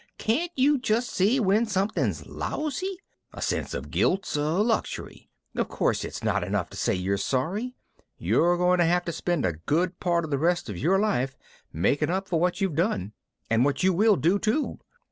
[0.17, 2.97] "Can't you just see when something's lousy?
[3.33, 5.29] A sense of guilt's a luxury.
[5.55, 7.75] Of course it's not enough to say you're sorry
[8.17, 11.37] you're going to have to spend a good part of the rest of your life
[11.71, 13.13] making up for what you've done...
[13.47, 14.79] and what you will do, too!